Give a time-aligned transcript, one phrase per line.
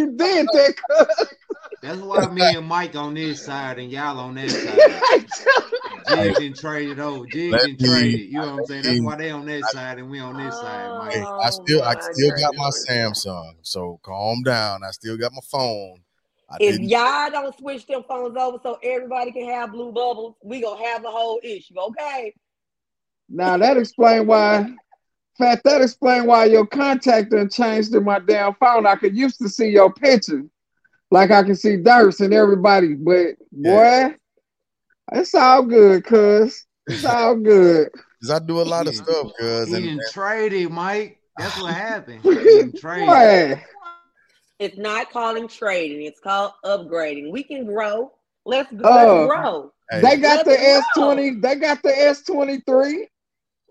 [0.00, 1.28] you did that.
[1.82, 4.50] That's why me and Mike on this side and y'all on that
[6.06, 6.16] side.
[6.16, 7.24] Jigs and traded over.
[7.26, 8.20] Jigs Let and me- traded.
[8.20, 8.82] You know what I'm saying?
[8.82, 11.12] That's why they on that side and we on this side, Mike.
[11.14, 12.70] Hey, Oh, I still I oh, still got my.
[12.88, 14.82] Samsung, so calm down.
[14.86, 16.02] I still got my phone.
[16.50, 16.88] I If didn't.
[16.88, 21.02] y'all don't switch them phones over so everybody can have blue bubbles, we gonna have
[21.02, 22.34] the whole issue, okay?
[23.28, 24.68] Now that explain why.
[25.40, 28.86] Fact, that explain why your contact done changed in my damn phone.
[28.86, 30.44] I could used to see your picture,
[31.10, 34.14] like I can see Durst and everybody, but boy,
[35.12, 37.88] it's all good, cuz it's all good.
[38.20, 41.18] Cause I do a lot of stuff, cuz He and, didn't trade it, Mike.
[41.38, 42.20] That's what happened.
[42.22, 43.56] He didn't trade it.
[43.56, 43.62] Boy,
[44.58, 47.30] It's not calling trading, it's called upgrading.
[47.32, 48.12] We can grow.
[48.44, 49.26] Let's, let's Oh.
[49.26, 49.72] grow.
[49.90, 51.30] hey, they got the Let's S twenty.
[51.36, 53.08] They got the S twenty three.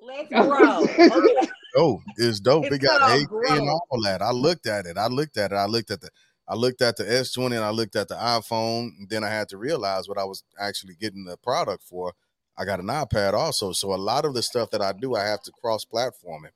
[0.02, 0.84] Let's grow.
[0.98, 1.50] Okay?
[1.76, 2.02] Dope.
[2.18, 2.66] It's dope.
[2.66, 4.22] It's it got HD and all that.
[4.22, 4.98] I looked at it.
[4.98, 5.56] I looked at it.
[5.56, 6.10] I looked at the
[6.48, 8.90] I looked at the S20 and I looked at the iPhone.
[8.98, 12.14] And then I had to realize what I was actually getting the product for.
[12.58, 13.72] I got an iPad also.
[13.72, 16.54] So a lot of the stuff that I do, I have to cross platform it.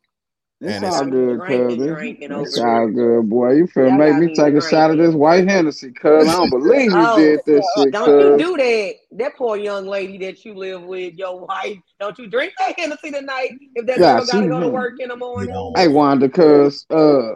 [0.64, 2.47] It's And it's- all good, Drinking, cuz.
[2.47, 3.52] It's all good, boy.
[3.52, 6.25] You feel Y'all make me me take a shot of this white Hennessy, cuz.
[6.25, 8.94] I don't believe you Oh, did this shit, Don't you do that.
[9.11, 11.78] That poor young lady that you live with, your wife.
[12.00, 15.09] Don't you drink that Hennessy tonight if that Yeah, girl gotta go to work in
[15.09, 15.73] the morning?
[15.75, 17.34] Hey Wanda, cuz uh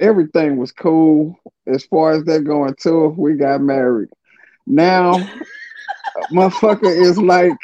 [0.00, 3.14] everything was cool as far as that going too.
[3.16, 4.08] We got married.
[4.66, 5.12] Now
[6.32, 7.54] motherfucker is like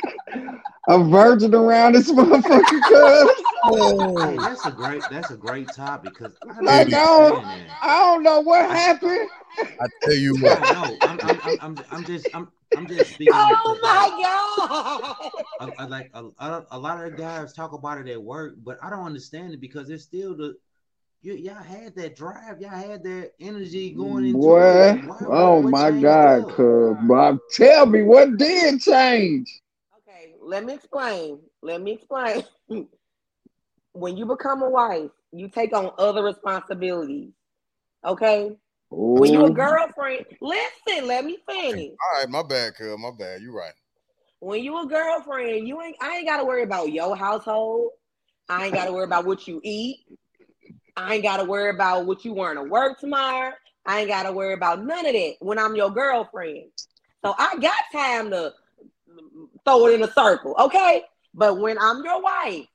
[0.88, 3.30] a virgin around this motherfucker, cuz.
[3.66, 7.98] Hey, that's a great that's a great topic because I don't Like, I don't- I
[8.00, 9.28] don't know what happened.
[9.58, 13.34] I tell you what, no, I'm, I'm, I'm, I'm, I'm just, I'm, I'm just speaking.
[13.34, 15.72] Oh my god!
[15.78, 18.78] I, I like a, a, a lot of guys talk about it at work, but
[18.82, 20.56] I don't understand it because it's still the
[21.22, 25.04] you, y'all had that drive, y'all had that energy going into Boy, it.
[25.06, 29.62] Why- oh what my god, cuz Bob, tell me what did change.
[29.98, 31.40] Okay, let me explain.
[31.62, 32.44] Let me explain.
[33.94, 37.30] when you become a wife, you take on other responsibilities.
[38.04, 38.56] Okay?
[38.90, 41.90] When you're a girlfriend, listen, let me finish.
[41.90, 43.40] all right, my bad, cuz, my bad.
[43.40, 43.72] You're right.
[44.40, 47.90] When you a girlfriend, you ain't I ain't gotta worry about your household.
[48.48, 50.00] I ain't gotta worry about what you eat.
[50.96, 53.52] I ain't gotta worry about what you wearing to work tomorrow.
[53.86, 56.70] I ain't gotta worry about none of that when I'm your girlfriend.
[57.24, 58.52] So I got time to
[59.64, 61.04] throw it in a circle, okay?
[61.32, 62.66] But when I'm your wife,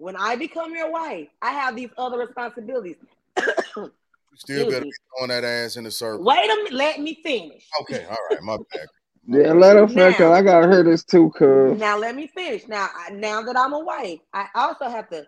[0.00, 2.96] when I become your wife, I have these other responsibilities.
[3.36, 3.44] You
[3.74, 3.90] still
[4.32, 4.90] Excuse better me.
[4.90, 6.24] be throwing that ass in the circle.
[6.24, 7.66] Wait a minute, let me finish.
[7.82, 8.86] Okay, all right, my bad.
[9.26, 11.78] Yeah, let her fuck Now- I gotta hear this too, cuz.
[11.78, 12.66] Now let me finish.
[12.66, 15.26] Now, I- now that I'm a wife, I also have to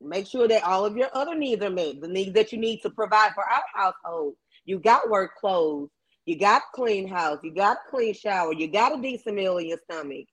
[0.00, 2.00] make sure that all of your other needs are met.
[2.00, 4.36] The needs that you need to provide for our household.
[4.64, 5.90] You got work clothes.
[6.24, 7.40] You got clean house.
[7.42, 8.52] You got a clean shower.
[8.52, 10.26] You got a decent meal in your stomach.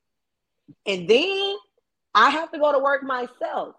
[0.86, 1.56] And then
[2.14, 3.76] I have to go to work myself.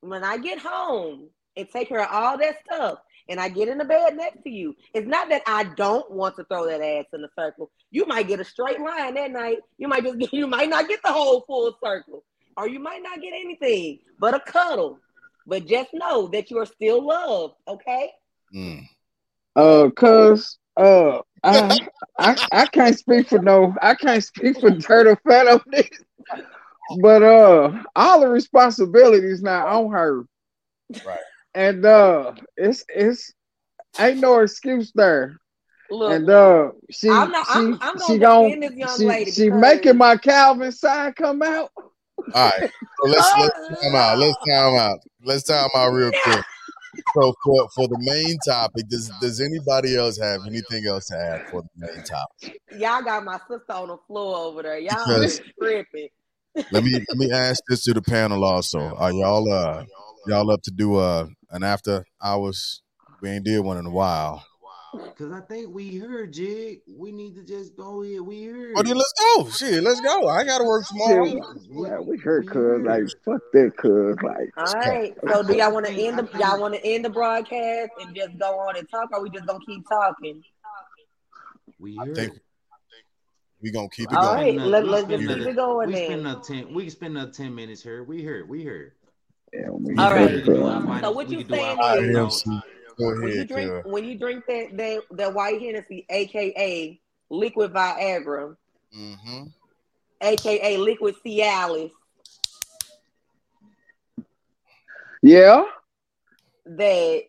[0.00, 2.98] When I get home and take care of all that stuff,
[3.28, 6.36] and I get in the bed next to you, it's not that I don't want
[6.36, 7.70] to throw that ass in the circle.
[7.90, 9.58] You might get a straight line that night.
[9.78, 12.24] You might just you might not get the whole full circle,
[12.56, 14.98] or you might not get anything but a cuddle.
[15.46, 17.54] But just know that you are still loved.
[17.68, 18.10] Okay.
[18.54, 18.88] Mm.
[19.54, 25.16] Uh, cuz uh, I, I I can't speak for no, I can't speak for Turtle
[25.26, 25.88] Fat on this,
[27.00, 30.24] but uh, all the responsibilities now on her,
[31.04, 31.18] Right.
[31.54, 33.32] and uh, it's it's
[33.98, 35.38] ain't no excuse there,
[35.90, 37.46] Look, and uh, she I'm not.
[37.46, 39.30] she I'm, I'm she gonna gon' defend this young she lady.
[39.30, 41.70] she because- making my Calvin side come out.
[41.76, 42.70] All right.
[43.02, 44.18] So let's let's time out.
[44.18, 44.98] Let's time out.
[45.24, 46.44] Let's time out real quick.
[47.14, 51.48] So for, for the main topic, does does anybody else have anything else to add
[51.50, 52.60] for the main topic?
[52.78, 54.78] Y'all got my sister on the floor over there.
[54.78, 56.08] Y'all Because- is tripping.
[56.70, 58.80] Let me let me ask this to the panel also.
[58.96, 59.84] Are y'all uh
[60.26, 62.82] y'all up to do uh an after hours?
[63.20, 64.44] We ain't did one in a while.
[65.18, 66.80] Cause I think we heard Jig.
[66.86, 68.22] We need to just go here.
[68.22, 68.74] We heard.
[68.74, 69.48] Well then let's go.
[69.48, 70.28] Shit, let's go.
[70.28, 71.26] I gotta work tomorrow.
[71.26, 75.14] Shit, yeah, we heard cuz like fuck that cuz like All right.
[75.28, 78.38] So do y'all want to end the y'all want to end the broadcast and just
[78.38, 80.42] go on and talk, or we just gonna keep talking?
[81.78, 82.32] We I think
[83.62, 84.36] we gonna keep it All going.
[84.36, 86.18] right, Spend let, let's we just keep it going we spend then.
[86.20, 86.74] another ten.
[86.74, 88.04] We spend another ten minutes here.
[88.04, 88.48] We heard.
[88.48, 88.92] We heard.
[89.52, 90.30] yeah, we All heard right.
[90.34, 90.62] We can do cuz.
[90.70, 92.50] our final- So what you can saying All right, is- final MC.
[92.50, 92.66] notes.
[92.98, 93.82] When you drink Kara.
[93.84, 97.00] when you drink that that, that white Hennessy, aka
[97.30, 98.56] liquid Viagra,
[98.96, 99.42] Mm-hmm.
[100.22, 101.90] aka liquid Cialis,
[105.22, 105.64] Yeah,
[106.64, 107.22] that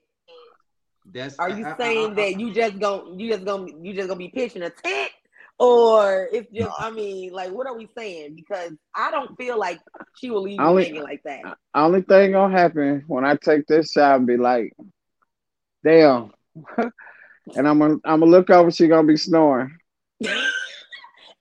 [1.13, 3.93] That's Are you I- I- saying I- that you just going you just gonna you
[3.93, 5.11] just gonna be pitching a tent,
[5.59, 8.35] or it's just I mean like what are we saying?
[8.35, 9.79] Because I don't feel like
[10.15, 11.57] she will leave you Only- hanging like that.
[11.73, 14.73] Only thing gonna happen when I take this shot and be like,
[15.83, 16.31] damn.
[16.77, 19.75] and I'm gonna I'm gonna look over, she gonna be snoring.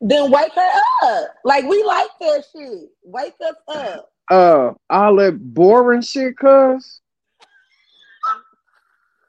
[0.01, 1.29] then wake her up.
[1.45, 2.89] Like we like that shit.
[3.03, 4.11] Wake us up.
[4.31, 7.01] Uh all that boring shit, cuz.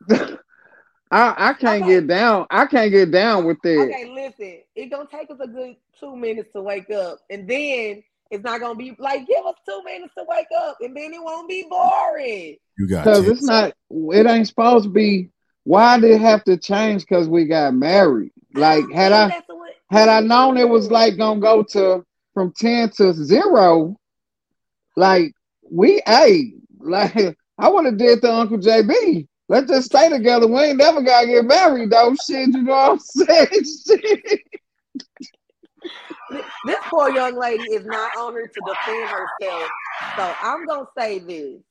[1.12, 1.94] I I can't Okay.
[1.94, 2.48] get down.
[2.50, 3.81] I can't get down with that.
[3.81, 4.59] Okay, listen.
[4.75, 8.59] It's gonna take us a good two minutes to wake up, and then it's not
[8.59, 11.65] gonna be like give us two minutes to wake up, and then it won't be
[11.69, 12.57] boring.
[12.77, 15.30] You got Cause it's not it ain't supposed to be
[15.63, 18.31] why did it have to change because we got married?
[18.54, 19.44] Like had I
[19.89, 23.98] had I known it was like gonna go to from 10 to zero,
[24.95, 25.33] like
[25.69, 29.27] we hey, like I would have did to Uncle JB.
[29.49, 30.47] Let's just stay together.
[30.47, 32.15] We ain't never gotta get married though.
[32.15, 33.49] Shit, you know what I'm saying?
[33.88, 34.41] Shit.
[36.65, 39.69] this poor young lady is not on her to defend herself.
[40.17, 41.61] So I'm gonna say this.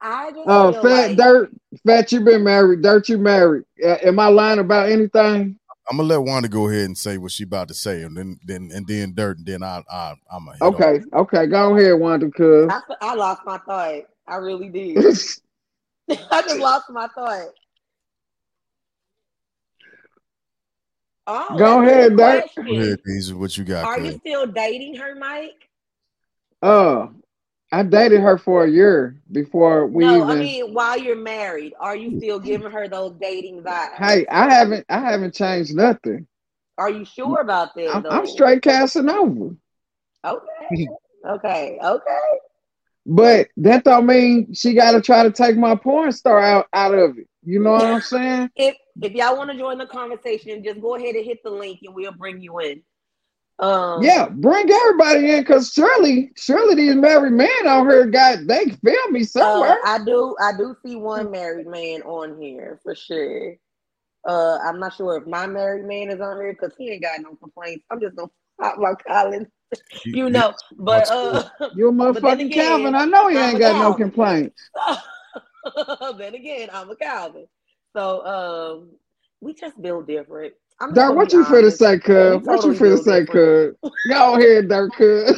[0.00, 1.50] I just Oh, fat like dirt,
[1.84, 3.64] fat, you been married, dirt, you married.
[3.84, 5.58] Uh, am I lying about anything?
[5.90, 8.38] I'm gonna let Wanda go ahead and say what she about to say, and then
[8.44, 12.30] then and then dirt, and then I I I'm a Okay, okay, go ahead, Wanda,
[12.30, 12.70] cuz.
[12.70, 14.02] I, I lost my thought.
[14.28, 15.04] I really did.
[16.30, 17.48] I just lost my thought.
[21.26, 22.44] Oh, Go ahead, good Dirk.
[22.56, 23.86] Go ahead, These what you got.
[23.86, 24.06] Are Cuz.
[24.06, 25.68] you still dating her, Mike?
[26.62, 27.08] Uh,
[27.70, 30.30] I dated her for a year before we no, even.
[30.30, 33.94] I mean while you're married, are you still giving her those dating vibes?
[33.94, 36.26] hey, I haven't, I haven't changed nothing.
[36.78, 37.94] Are you sure about that?
[37.94, 38.06] I'm.
[38.06, 39.54] I'm straight Casanova,
[40.24, 40.88] Okay.
[41.26, 41.78] Okay.
[41.82, 42.38] Okay.
[43.08, 46.94] But that don't mean she got to try to take my porn star out out
[46.94, 47.26] of it.
[47.44, 48.50] You know what I'm saying?
[48.56, 51.80] If if y'all want to join the conversation, just go ahead and hit the link
[51.84, 52.82] and we'll bring you in.
[53.60, 58.66] Um Yeah, bring everybody in, cause surely, surely these married men out here got they
[58.70, 59.78] feel me uh, somewhere.
[59.84, 63.54] I do I do see one married man on here for sure.
[64.28, 67.20] Uh I'm not sure if my married man is on here because he ain't got
[67.20, 67.84] no complaints.
[67.90, 69.48] I'm just gonna pop my Collins,
[70.04, 70.54] you know.
[70.76, 72.94] But uh you a but motherfucking again, Calvin.
[72.94, 74.10] I know you I'm ain't a got no Calvin.
[74.10, 74.70] complaints.
[76.18, 77.46] then again, I'm a Calvin.
[77.96, 78.90] So um
[79.40, 80.54] we just build different.
[80.80, 81.78] I'm just Dirk, what be you finna honest.
[81.78, 82.32] say, cuz?
[82.32, 83.74] We What you totally finna build say, cuz?
[84.08, 85.36] Go ahead, Dirk, cuz.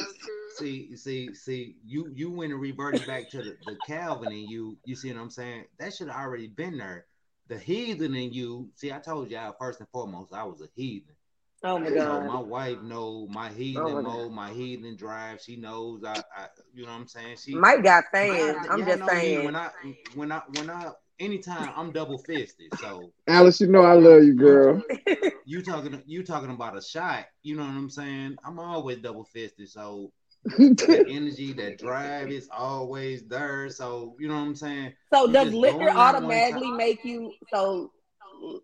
[0.59, 4.77] See, see, see, you you went and reverted back to the, the Calvin in you.
[4.85, 5.65] You see what I'm saying?
[5.79, 7.06] That should have already been there.
[7.49, 8.69] The heathen in you.
[8.75, 11.15] See, I told y'all first and foremost, I was a heathen.
[11.62, 12.26] Oh my So god.
[12.26, 15.40] my wife knows my heathen Oh my mode, my heathen drive.
[15.40, 17.36] She knows I, I you know what I'm saying.
[17.36, 18.66] She Mike got y'all- fans.
[18.70, 19.44] I'm just know me saying.
[19.44, 19.70] when I
[20.14, 22.72] when I when I anytime I'm double fisted.
[22.74, 24.82] So Alice, you know I love you, girl.
[25.46, 27.26] you talking you talking about a shot.
[27.42, 28.38] You know what I'm saying?
[28.44, 29.68] I'm always double fisted.
[29.68, 30.10] So
[30.58, 33.68] Oh, that energy, that drive is always there.
[33.68, 34.92] So you know what I'm saying.
[35.12, 37.90] So You does liquor going out one automatically make you so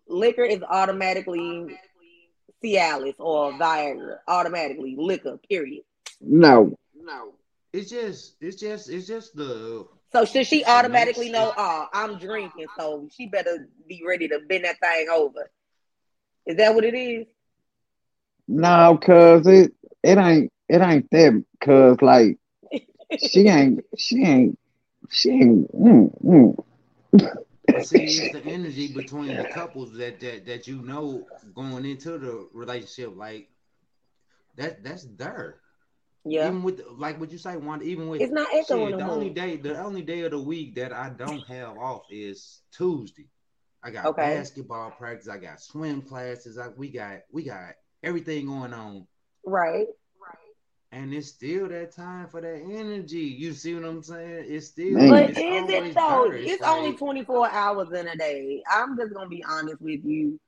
[0.07, 1.67] liquor is automatically
[2.63, 5.83] Cialis or Viagra automatically liquor period.
[6.21, 7.33] no, No,
[7.73, 11.53] it's just it's just it's just the So should she automatically know?
[11.55, 15.51] Oh, I'm drinking, so she better be ready to bend that thing over.
[16.45, 17.27] Is that what it is?
[18.47, 19.73] no, cuz it
[20.03, 22.37] it ain't it ain't that, cuz like
[23.19, 24.59] she ain't she ain't
[25.09, 25.71] she ain't.
[25.75, 26.63] Mm, mm.
[27.79, 32.47] see it's the energy between the couples that that that you know going into the
[32.53, 33.49] relationship like
[34.55, 35.59] that that's there.
[36.25, 36.47] Yeah.
[36.47, 39.11] Even with like what you say, one even with It's not shit, echoing the no
[39.13, 43.27] only day the only day of the week that I don't have off is Tuesday.
[43.83, 44.35] I got Okay.
[44.35, 49.07] basketball practice, I got swim classes, I, we got we got everything going on.
[49.45, 49.87] Right.
[50.91, 53.19] And it's still that time for that energy.
[53.19, 54.45] You see what I'm saying?
[54.47, 55.09] It's still Man.
[55.09, 56.27] But it's is it though?
[56.29, 56.37] there.
[56.37, 58.63] It's like- only 24 hours in a day.
[58.71, 60.39] I'm just gonna be honest with you.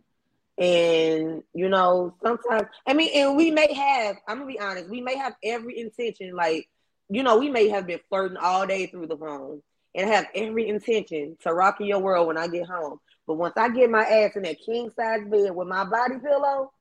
[0.57, 5.01] And you know, sometimes I mean, and we may have, I'm gonna be honest, we
[5.01, 6.69] may have every intention, like,
[7.09, 9.61] you know, we may have been flirting all day through the phone
[9.95, 12.99] and have every intention to rock in your world when I get home.
[13.27, 16.71] But once I get my ass in that king size bed with my body pillow,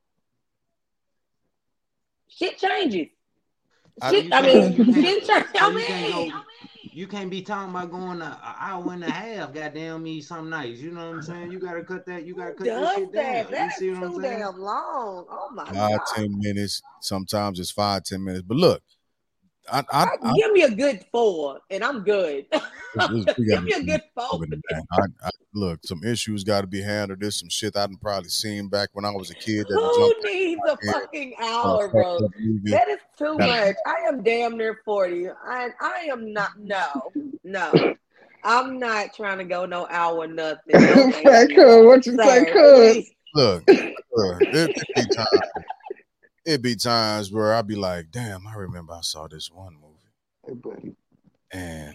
[2.28, 3.08] shit changes.
[4.02, 5.28] I- Shit, you I can't- mean, you can't- changes.
[5.30, 6.42] I can't mean, go-
[6.92, 9.52] You can't be talking about going an hour and a half.
[9.54, 10.80] Goddamn me, some nights.
[10.80, 11.52] You know what I'm saying?
[11.52, 12.24] You gotta cut that.
[12.26, 13.22] You gotta cut that does shit that?
[13.22, 13.44] down.
[13.44, 14.38] You That's see what I'm too saying?
[14.40, 15.26] damn long.
[15.30, 16.00] Oh my five god.
[16.16, 16.82] ten minutes.
[17.00, 18.42] Sometimes it's five ten minutes.
[18.48, 18.82] But look,
[19.70, 22.46] I, I, I, give me a good four, and I'm good.
[22.98, 24.44] give me a good four.
[24.92, 27.20] I, I, look, some issues got to be handled.
[27.20, 29.66] There's some shit I done probably seen back when I was a kid.
[29.68, 32.18] Who needs a fucking uh, hour, bro?
[32.64, 33.76] That is too much.
[33.86, 36.58] I am damn near forty, and I am not.
[36.58, 37.12] No,
[37.44, 37.94] no.
[38.44, 40.60] I'm not trying to go no hour nothing.
[41.24, 41.86] No, cool.
[41.86, 43.02] What you say, cool?
[43.34, 45.28] Look, look it, it, be times,
[46.48, 49.94] it be times where I'll be like, damn, I remember I saw this one movie.
[50.46, 50.96] Hey, buddy.
[51.52, 51.94] And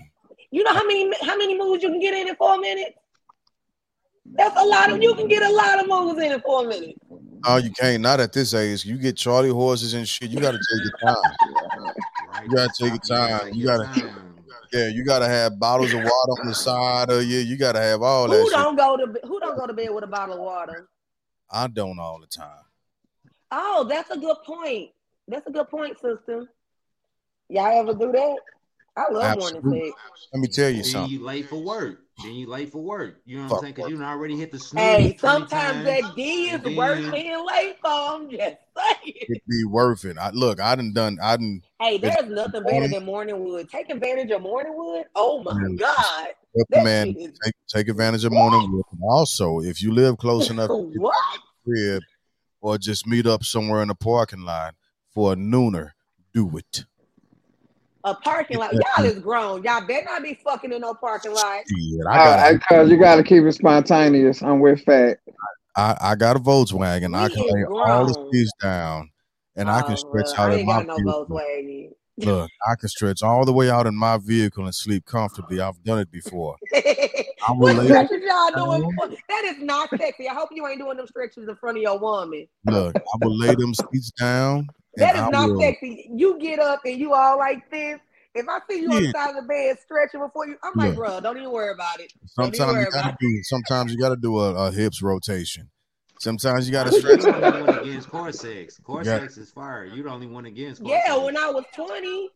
[0.52, 2.96] you know how many how many movies you can get in in four minutes?
[4.26, 7.00] That's a lot of you can get a lot of movies in in four minutes.
[7.46, 8.02] Oh, you can't.
[8.02, 8.86] Not at this age.
[8.86, 10.30] You get Charlie horses and shit.
[10.30, 11.94] You got to take your time.
[12.44, 13.54] You got to take your time.
[13.54, 14.12] You got to.
[14.74, 17.38] Yeah, you gotta have bottles of water on the side of you.
[17.38, 18.42] You gotta have all who that.
[18.42, 20.90] Who don't go to Who don't go to bed with a bottle of water?
[21.52, 22.64] I don't all the time.
[23.56, 24.90] Oh, that's a good point.
[25.28, 26.48] That's a good point, sister.
[27.50, 28.36] Y'all ever do that?
[28.98, 29.70] I love Absolutely.
[29.70, 30.28] morning sex.
[30.34, 31.12] Let me tell you then something.
[31.12, 32.00] you late for work.
[32.24, 33.22] Then you late for work.
[33.26, 33.74] You know what Fuck I'm saying?
[33.76, 34.84] Because you already hit the snooze.
[34.84, 36.76] Hey, sometimes that D is then...
[36.76, 37.90] worth being late for.
[37.90, 38.58] I'm just saying.
[39.04, 40.18] It be worth it.
[40.18, 41.20] I, look, I done done.
[41.22, 41.62] I done.
[41.80, 43.70] Hey, there's nothing better than morning wood.
[43.70, 45.06] Take advantage of morning wood.
[45.16, 46.28] Oh my god.
[46.84, 47.38] man, is...
[47.44, 48.86] take, take advantage of morning wood.
[49.04, 51.40] Also, if you live close enough, what?
[51.64, 52.04] Crib,
[52.63, 54.74] or just meet up somewhere in the parking lot
[55.13, 55.91] for a nooner,
[56.34, 56.86] do it
[58.03, 58.74] a parking lot.
[58.74, 59.63] Y'all is grown.
[59.63, 61.63] Y'all better not be fucking in no parking lot.
[61.70, 62.53] Yeah, I uh, got.
[62.53, 64.41] Because you got to keep it spontaneous.
[64.41, 65.20] I'm with fat.
[65.75, 67.15] I, I got a Volkswagen.
[67.15, 69.10] I can lay all the seats down,
[69.55, 71.91] and I can oh, stretch well, out I in my no Volkswagen.
[72.17, 75.60] Look, I can stretch all the way out in my vehicle and sleep comfortably.
[75.60, 76.55] I've done it before.
[77.55, 78.98] what stretches y'all doing?
[79.29, 80.29] That is not sexy.
[80.29, 82.48] I hope you ain't doing them stretches in front of your woman.
[82.65, 86.10] Look, I will lay them seats down that is I not will, sexy.
[86.13, 88.00] You get up and you all like this.
[88.36, 88.98] If I see you yeah.
[88.98, 91.72] on the side of the bed stretching before you, I'm like, bro, don't even worry
[91.72, 92.12] about it.
[92.25, 93.39] Sometimes you gotta do.
[93.43, 95.70] Sometimes you gotta do a, a hips rotation.
[96.24, 97.22] Sometimes you gotta stretch.
[97.24, 98.80] You're the only one against core sex.
[98.82, 99.24] Core yeah.
[99.24, 99.84] is fire.
[99.84, 100.82] You're the only one against.
[100.82, 102.30] yeah, when I was 20.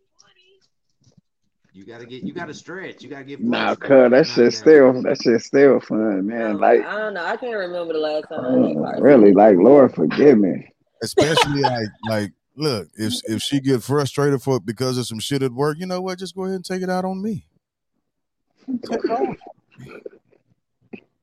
[1.71, 3.01] You gotta get, you gotta stretch.
[3.01, 3.39] You gotta get.
[3.39, 6.57] Nah, cuz that shit still, that shit still fun, man.
[6.57, 8.77] Like I don't know, I can't remember the last time.
[8.77, 10.67] Uh, really, like Lord forgive me.
[11.01, 15.53] Especially like, like look, if if she get frustrated for because of some shit at
[15.53, 16.19] work, you know what?
[16.19, 17.45] Just go ahead and take it out on me.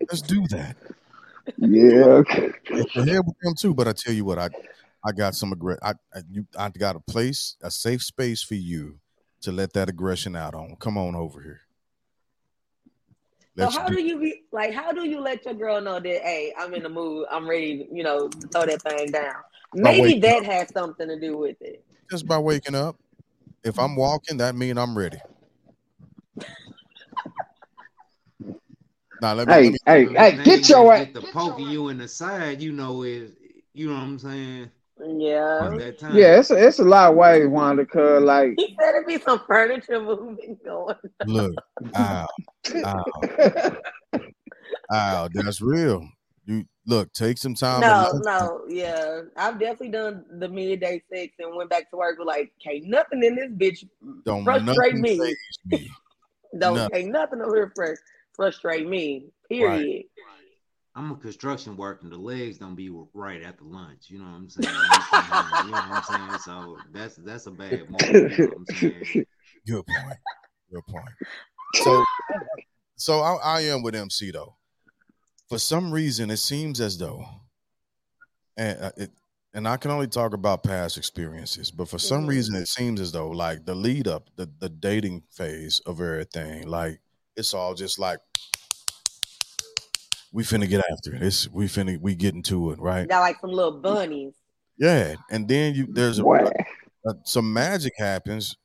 [0.00, 0.76] Let's do that.
[1.58, 2.22] Yeah.
[2.94, 4.48] The hell with them too, but I tell you what, I
[5.04, 5.80] I got some aggression.
[5.82, 8.98] I, I you I got a place, a safe space for you
[9.42, 10.76] to let that aggression out on.
[10.80, 11.60] Come on over here.
[13.56, 14.72] Let's so how do, do you be like?
[14.72, 16.22] How do you let your girl know that?
[16.22, 17.26] Hey, I'm in the mood.
[17.30, 17.86] I'm ready.
[17.92, 19.36] You know, throw that thing down.
[19.74, 20.44] Maybe that up.
[20.44, 21.84] has something to do with it.
[22.10, 22.96] Just by waking up.
[23.62, 25.18] If I'm walking, that means I'm ready.
[29.24, 31.08] Now let me, hey, let me, hey, hey, get your ass.
[31.14, 33.32] The poking you in the side, you know, is
[33.72, 34.70] you know what I'm saying.
[35.00, 35.78] Yeah.
[36.12, 37.86] Yeah, it's a, it's a lot of ways, Wanda.
[37.86, 40.96] Cause like he said it be some furniture movement going.
[41.24, 41.54] Look,
[41.96, 42.26] ow,
[42.84, 43.04] ow,
[44.92, 46.06] ow, that's real.
[46.44, 47.80] You look, take some time.
[47.80, 49.22] No, no, yeah.
[49.38, 53.24] I've definitely done the midday six and went back to work with like, can't nothing
[53.24, 53.88] in this bitch
[54.26, 55.34] Don't frustrate me.
[55.64, 55.88] me.
[56.58, 56.90] Don't nothing.
[56.90, 57.72] can't nothing over here
[58.34, 59.26] frustrate me.
[59.48, 59.70] Period.
[59.70, 60.04] Right.
[60.96, 64.04] I'm a construction worker and the legs don't be right after lunch.
[64.08, 64.74] You know what I'm saying?
[64.74, 66.40] you know what I'm saying?
[66.44, 68.38] So that's that's a bad moment.
[68.38, 69.24] You know
[69.66, 70.18] Good point.
[70.72, 71.08] Good point.
[71.82, 72.04] So
[72.96, 74.54] so I, I am with MC though
[75.48, 77.24] for some reason, it seems as though,
[78.56, 79.10] and uh, it,
[79.52, 82.30] and I can only talk about past experiences, but for some mm-hmm.
[82.30, 86.66] reason, it seems as though like the lead up, the the dating phase of everything,
[86.66, 87.00] like
[87.36, 88.18] it's all just like
[90.32, 91.22] we finna get after it.
[91.22, 93.08] It's we finna we get into it, right?
[93.08, 94.34] Got like some little bunnies.
[94.76, 96.50] Yeah, and then you there's a, a,
[97.08, 98.56] uh, some magic happens,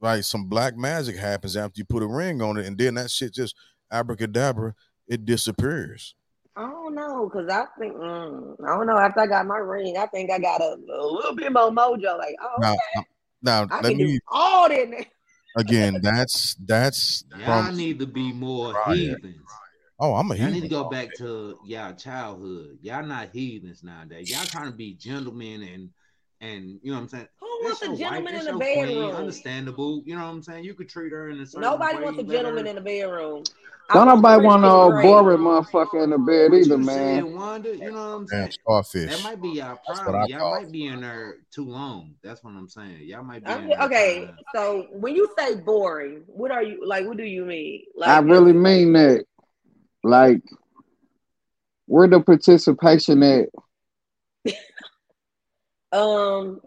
[0.00, 0.24] right?
[0.24, 3.34] Some black magic happens after you put a ring on it, and then that shit
[3.34, 3.54] just
[3.92, 4.74] abracadabra,
[5.06, 6.14] it disappears.
[6.56, 8.98] I don't know, cause I think mm, I don't know.
[8.98, 12.18] After I got my ring, I think I got a, a little bit more mojo.
[12.18, 13.06] Like, oh, now, okay.
[13.42, 15.06] now I let me all that.
[15.56, 17.24] Again, that's that's.
[17.38, 19.46] Y'all need to be more heathens.
[19.98, 20.48] Oh, I'm a heathen.
[20.48, 22.78] I need to go back to y'all childhood.
[22.80, 24.30] Y'all not heathens nowadays.
[24.30, 25.90] Y'all trying to be gentlemen and
[26.40, 27.28] and you know what I'm saying.
[27.40, 29.14] Who wants a gentleman wife, in the your queen, bedroom?
[29.16, 30.64] Understandable, you know what I'm saying.
[30.64, 32.80] You could treat her in a certain Nobody way, wants a let gentleman in the
[32.80, 33.44] bedroom.
[33.92, 35.02] Don't nobody want Christian no Grey.
[35.02, 37.24] boring motherfucker in the bed What either, you man.
[37.24, 38.52] said, Wanda, you know what I'm Damn saying.
[38.62, 39.10] starfish.
[39.10, 40.26] That might be y'all problem.
[40.28, 42.14] Y'all call might be in there too long.
[42.22, 42.98] That's what I'm saying.
[43.02, 46.52] Y'all might be I'm in there okay, trying to- so when you say boring, what
[46.52, 47.04] are you like?
[47.06, 47.82] What do you mean?
[47.96, 49.24] Like, I really mean that.
[50.04, 50.42] Like,
[51.86, 53.48] where the participation at?
[55.92, 56.60] Um,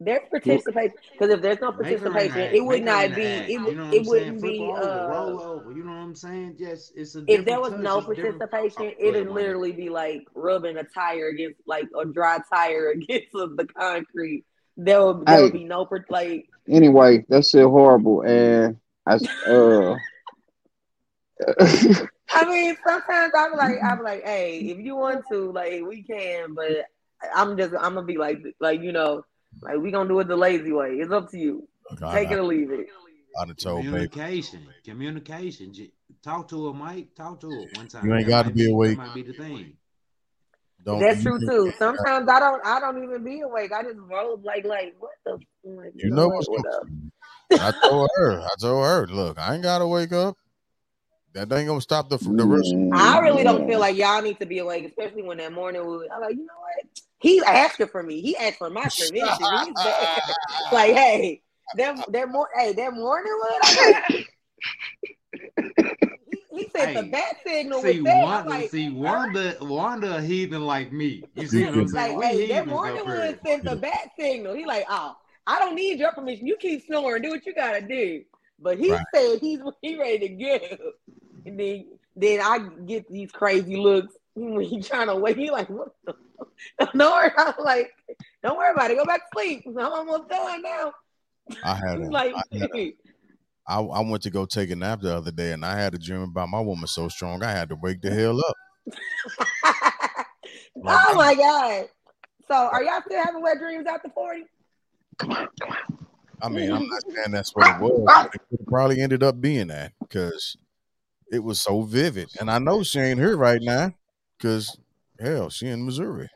[0.00, 3.04] there's participation because if there's no Make her in participation, the it would Make her
[3.04, 3.22] in not the be.
[3.22, 4.60] It, You know it I'm wouldn't Flip be.
[4.60, 5.72] over, roll Uh, over.
[5.72, 6.56] You know what I'm saying?
[6.58, 7.80] Yes, it's a if there was touch.
[7.80, 13.32] no participation, it'd literally be like rubbing a tire against, like a dry tire against
[13.32, 14.44] the concrete.
[14.76, 16.48] There would, there would be no per- like.
[16.68, 18.22] Anyway, That's shit horrible.
[18.22, 19.14] And I,
[19.48, 19.96] uh,
[22.30, 26.54] I mean, sometimes I'm like, I'm like, hey, if you want to, like, we can,
[26.54, 26.86] but
[27.34, 29.24] I'm just, I'm gonna be like, like you know,
[29.62, 30.90] like we gonna do it the lazy way.
[30.92, 31.68] It's up to you.
[31.90, 32.86] Look, I, Take it or leave it.
[33.36, 35.72] I done told baby, Communication, communication.
[36.22, 37.08] Talk to her, Mike.
[37.16, 38.06] Talk to her one time.
[38.06, 38.96] You ain't gotta be awake.
[38.96, 39.72] That might be the thing.
[40.84, 41.00] don't.
[41.00, 41.72] That's true too.
[41.78, 43.72] Sometimes I don't, I don't even be awake.
[43.72, 46.88] I just roll like, like what the, like, You know what's what, what up?
[47.60, 48.40] I told her.
[48.40, 50.36] I told her, look, I ain't gotta wake up.
[51.34, 52.72] That ain't gonna stop the from the rest.
[52.92, 53.80] I really don't feel mm.
[53.80, 56.08] like y'all need to be awake, especially when that morning wood.
[56.14, 56.86] I'm like, you know what?
[57.18, 58.20] He's asking for me.
[58.20, 59.12] He asked for my permission.
[59.12, 60.22] He's there.
[60.72, 61.42] like, hey,
[61.76, 63.60] that that more, hey, that morning wood.
[63.62, 64.26] I'm like,
[66.30, 68.22] he, he said the Hey, bat signal See, was there.
[68.22, 71.24] Wanda, like, see, Wanda, Wanda, a heathen like me.
[71.34, 72.18] You see what I'm like, saying?
[72.18, 73.38] We hey, that heathens morning up wood here.
[73.44, 74.54] sent the bat signal.
[74.54, 75.16] He like, oh,
[75.48, 76.46] I don't need your permission.
[76.46, 77.22] You keep snoring.
[77.22, 78.22] Do what you gotta do.
[78.60, 79.04] But he Right.
[79.12, 80.92] said he's he ready to go.
[81.46, 81.86] And then
[82.16, 85.36] then I get these crazy looks when he trying to wake.
[85.36, 86.48] He like, what the fuck?
[86.94, 87.30] Don't worry.
[87.36, 87.92] I'm like,
[88.42, 88.96] don't worry about it.
[88.96, 89.64] Go back to sleep.
[89.68, 90.92] I'm almost done now.
[91.62, 92.94] I had a, like, I, had a
[93.66, 95.98] I, I went to go take a nap the other day, and I had a
[95.98, 98.56] dream about my woman so strong I had to wake the hell up.
[100.86, 101.88] oh my god.
[102.46, 104.44] So are y'all still having wet dreams after 40?
[106.42, 108.28] I mean, I'm not saying that's what it was.
[108.34, 110.56] It probably ended up being that because
[111.34, 113.92] it was so vivid, and I know she ain't here right now
[114.38, 114.76] because
[115.20, 116.28] hell, she in Missouri.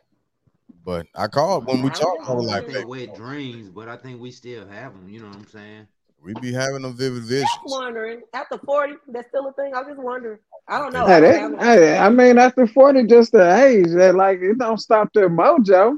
[0.85, 2.23] But I called when we I talked.
[2.25, 4.93] I don't was like, I "Babe, think wet dreams, but I think we still have
[4.93, 5.09] them.
[5.09, 5.87] You know what I'm saying?
[6.23, 8.23] we be having them vivid Just wondering.
[8.35, 9.75] After 40, that's still a thing.
[9.75, 10.39] I was just wondering.
[10.69, 11.07] I don't know.
[11.07, 14.79] Hey, I, that, hey, I mean, after 40, just the age that, like, it don't
[14.79, 15.97] stop their mojo.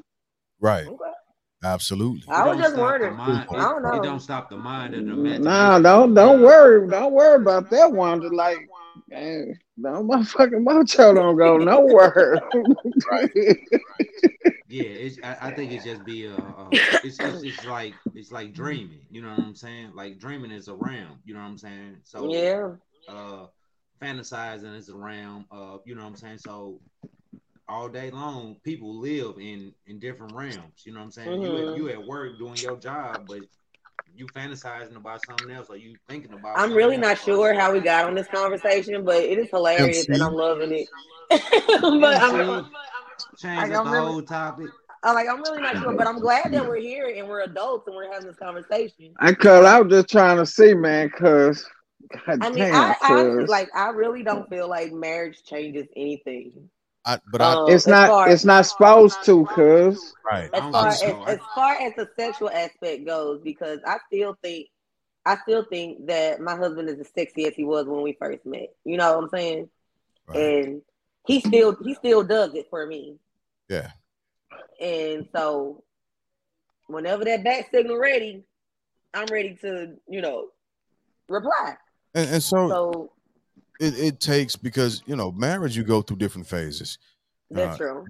[0.61, 0.87] Right?
[0.87, 1.11] Okay.
[1.63, 2.23] Absolutely.
[2.31, 3.17] I was just wondering.
[3.17, 3.95] mind- I don't know.
[3.95, 5.45] it don't stop the mind of the imagination.
[5.45, 8.23] Nah, don't don't worry, don't worry about that one.
[8.23, 8.57] Just like,
[9.09, 12.41] man, no motherfucking mojo don't go nowhere.
[14.69, 18.31] Yeah, it's, I, I think it's just be a, a it's, it's it's like it's
[18.31, 19.03] like dreaming.
[19.11, 19.93] You know what I'm saying?
[19.95, 21.21] Like dreaming is a realm.
[21.25, 21.99] You know what I'm saying?
[22.05, 22.77] So Yeah.
[23.09, 23.47] uh,
[24.03, 26.39] fantasizing is a realm of you know what I'm saying.
[26.39, 26.81] So
[27.69, 30.83] all day long, people live in in different realms.
[30.85, 31.43] You know what I'm saying?
[31.43, 31.69] You Mhm.
[31.69, 33.43] at, you at work doing your job, but
[34.21, 36.59] you fantasizing about something else, or you thinking about.
[36.59, 40.09] I'm really not or- sure how we got on this conversation, but it is hilarious
[40.09, 40.89] and I'm loving it.
[41.31, 42.67] but I'm,
[43.39, 44.67] Change Like, I'm the really- whole topic.
[45.03, 47.87] I'm like, I'm really not sure, but I'm glad that we're here and we're adults
[47.87, 49.15] and we're having this conversation.
[49.19, 51.67] I cause I was just trying to see, man, cause
[52.27, 55.87] God I mean, damn, I, I honestly, like, I really don't feel like marriage changes
[55.97, 56.53] anything.
[57.05, 60.15] I, but I Um, it's not far- it's not supposed to, cuz.
[60.31, 60.51] right.
[60.53, 64.69] As far as as far as the sexual aspect goes, because I still think
[65.27, 68.45] I still think that my husband is as sexy as he was when we first
[68.45, 68.69] met.
[68.85, 69.71] You know what I'm saying?
[70.27, 70.39] right.
[70.39, 70.83] And
[71.27, 73.19] he still he still does it for me.
[73.69, 73.91] Yeah.
[74.81, 75.85] And so
[76.87, 78.43] whenever that back signal ready,
[79.15, 80.49] I'm ready to, you know,
[81.29, 81.77] reply.
[82.15, 83.13] And, and so, So
[83.81, 86.99] it, it takes because you know marriage you go through different phases.
[87.51, 88.07] that's Uh, true.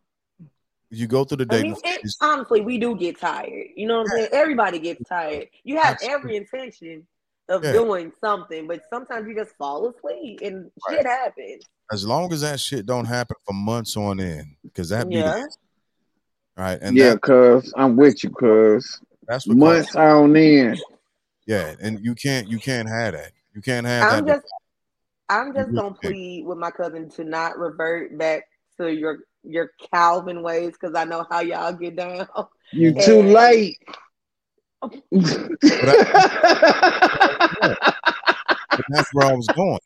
[0.91, 2.17] You go through the I mean, it, phase.
[2.21, 3.69] honestly, we do get tired.
[3.77, 4.29] You know what I'm saying?
[4.33, 5.47] Everybody gets tired.
[5.63, 7.07] You have every intention
[7.49, 7.73] of Yeah.
[7.73, 11.65] doing something, but sometimes you just fall asleep and shit happens.
[11.93, 15.33] As long as that shit don't happen for months on end, because that be Yeah.
[15.33, 15.49] the,
[16.57, 16.79] right.
[16.83, 19.01] And yeah, that, cuz I'm with you, cuz.
[19.29, 20.81] that's what Months on end.
[21.47, 23.33] Yeah, and you can't you can't have that.
[23.55, 24.43] You can't have I'm that.
[24.43, 24.47] just
[25.31, 28.43] I'm just gonna plead with my cousin to not revert back
[28.79, 32.27] to your your Calvin ways because I know how y'all get down.
[32.73, 33.79] You too And- late.
[34.83, 35.01] But
[38.89, 39.79] that's where I was going.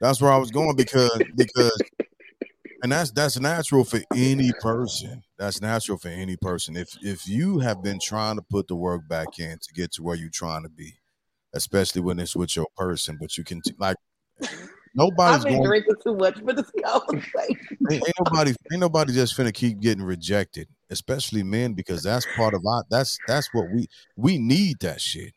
[0.00, 1.78] That's where I was going because because
[2.82, 5.22] and that's that's natural for any person.
[5.38, 6.76] That's natural for any person.
[6.76, 10.02] If if you have been trying to put the work back in to get to
[10.02, 10.94] where you're trying to be,
[11.54, 13.96] especially when it's with your person, but you can t- like
[14.94, 15.68] nobody's I've been going.
[15.68, 17.78] drinking too much for this conversation.
[17.90, 22.54] Ain't, ain't nobody ain't nobody just finna keep getting rejected, especially men, because that's part
[22.54, 25.34] of our that's that's what we we need that shit.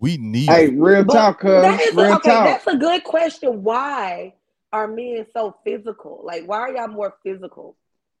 [0.00, 1.62] We need Hey, real But talk, cuz.
[1.62, 2.30] that is Real okay.
[2.30, 2.44] talk.
[2.46, 3.62] That's a good question.
[3.62, 4.34] Why
[4.72, 6.22] are men so physical?
[6.24, 7.76] Like, why are y'all more physical?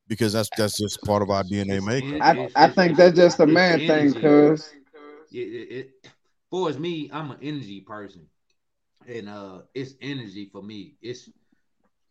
[0.08, 2.48] because that's that's just part of our DNA makeup.
[2.56, 4.72] I, I think that's just a man thing, cuz.
[5.32, 6.10] it, it, it
[6.50, 8.26] for as me, I'm an energy person,
[9.08, 10.94] and uh, it's energy for me.
[11.00, 11.30] It's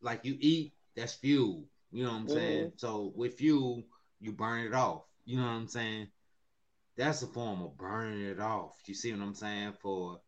[0.01, 1.65] like you eat, that's fuel.
[1.91, 2.71] You know what I'm saying?
[2.77, 3.83] So with fuel,
[4.19, 5.03] you burn it off.
[5.25, 6.07] You know what I'm saying?
[6.97, 8.75] That's a form of burning it off.
[8.85, 9.73] You see what I'm saying?
[9.81, 10.19] For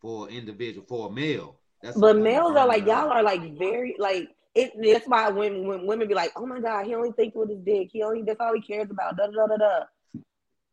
[0.00, 1.56] for an individual, for a male.
[1.82, 4.72] That's But males are like y'all are like very like it.
[4.82, 7.60] That's why when when women be like, "Oh my god, he only thinks with his
[7.60, 7.90] dick.
[7.92, 9.84] He only that's all he cares about." Da da da da.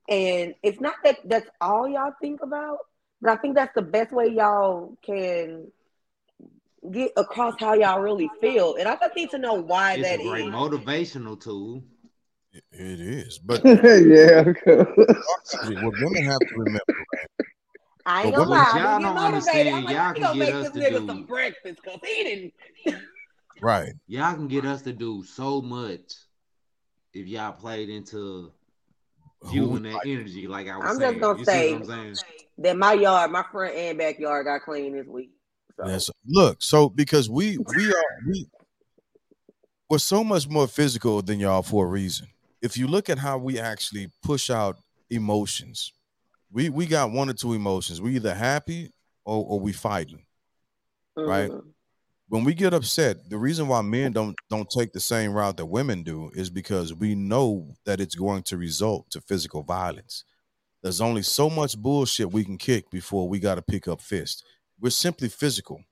[0.10, 2.80] And it's not that that's all y'all think about,
[3.22, 5.68] but I think that's the best way y'all can
[6.92, 8.76] get across how y'all really feel.
[8.76, 10.06] And I just need to know why that is.
[10.06, 10.54] It's that a great is.
[10.54, 11.84] motivational tool.
[12.54, 14.86] It- it is, but yeah, cuz.
[15.82, 16.82] what women have to remember,
[18.06, 19.68] I ain't But gonna what- lie, Y'all I do get don't motivated.
[19.68, 21.80] I'm understand, like, y'all can gonna get make us this to nigga do- some breakfast
[21.84, 22.24] because he
[22.86, 23.04] didn't.
[23.62, 23.94] right?
[24.08, 26.14] Y'all can get us to do so much
[27.14, 28.52] if y'all played into
[29.42, 31.12] Who, fueling that energy, like I was I'm saying.
[31.20, 31.74] just gonna you say
[32.58, 32.78] see what I'm saying?
[32.78, 35.32] that my yard, my front and backyard got clean this week.
[35.78, 35.88] So.
[35.88, 36.10] Yes.
[36.26, 38.48] Look, so because we we are we
[39.90, 42.28] we're so much more physical than y'all for a reason.
[42.62, 44.78] If you look at how we actually push out
[45.10, 45.94] emotions,
[46.52, 48.02] we we got one or two emotions.
[48.02, 48.92] We either happy
[49.26, 50.24] or, or we fighting.
[51.16, 51.50] right?
[51.50, 51.74] Mhm.
[52.30, 55.66] When we get upset, the reason why men don't don't take the same route that
[55.66, 60.26] women do is because we know that it's going to result to physical violence.
[60.88, 64.46] There's only so much bullshit we can kick before we got to pick up fist.
[64.80, 65.84] We're simply physical.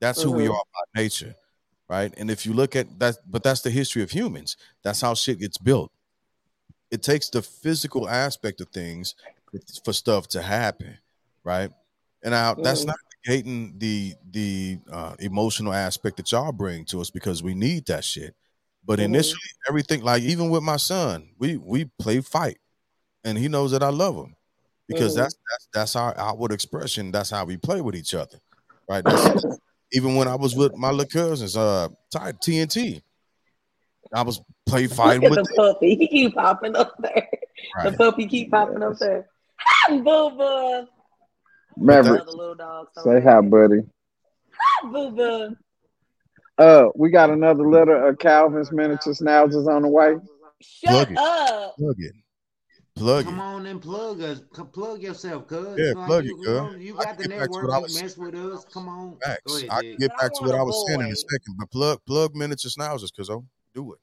[0.00, 0.50] That's who we Mhm.
[0.50, 1.36] are by nature,
[1.88, 2.12] right?
[2.16, 4.56] And if you look at that, but that's the history of humans.
[4.82, 5.92] That's how shit gets built.
[6.90, 9.14] It takes the physical aspect of things
[9.84, 10.98] for stuff to happen,
[11.44, 11.70] right?
[12.24, 12.86] And now that's Mhm.
[12.88, 17.86] not negating the the uh, emotional aspect that y'all bring to us because we need
[17.86, 18.34] that shit.
[18.84, 19.04] But Mhm.
[19.04, 22.58] initially, everything like even with my son, we we play fight,
[23.24, 24.34] and he knows that I love him
[24.88, 25.16] because Mhm.
[25.18, 27.10] that's that's that's our outward expression.
[27.12, 28.38] That's how we play with each other,
[28.88, 29.04] right?
[29.04, 29.44] That's,
[29.92, 33.02] even when I was with my little cousins, uh, Ty- TNT,
[34.14, 35.54] I was play fighting at with the them.
[35.74, 35.94] puppy.
[35.96, 37.28] He keep popping up there.
[37.84, 39.26] The puppy keep popping up there.
[39.58, 40.86] Hi, Booba.
[41.76, 42.88] Maverick, Another little dog.
[43.02, 43.80] say hi, buddy.
[44.58, 45.56] Hi, Booba.
[46.58, 50.16] Uh, we got another letter of Calvin's miniature schnauzers on the way.
[50.60, 51.18] Shut Plug it.
[51.18, 51.76] up.
[51.76, 52.12] Plug it,
[53.02, 53.42] plug Come it.
[53.42, 54.40] on and plug us.
[54.72, 55.78] Plug yourself, cuz.
[55.78, 56.80] Yeah, Like, plug you, it, you, cuz.
[56.80, 57.62] you got the can get back to network.
[57.68, 58.64] what I You was mess with us.
[58.72, 59.10] Come on.
[59.10, 59.58] Go Facts.
[59.58, 59.90] ahead, I Jig.
[59.90, 61.14] can get back to what I was saying in a boy.
[61.14, 63.98] second, but plug plug miniature schnauzers, cause I'll do it.